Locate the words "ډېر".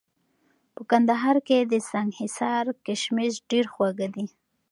3.49-3.65